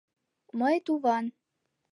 —Мый, 0.59 0.75
туван. 0.85 1.25